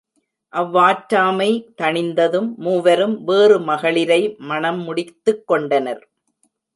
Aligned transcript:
அவ்வாற்றாமை 0.53 1.49
தணிந்ததும் 1.81 2.47
மூவரும் 2.57 3.13
வேறு 3.23 3.59
மகளிரை 3.59 4.19
மணமுடித்துக் 4.49 5.43
கொண்டனர். 5.45 6.01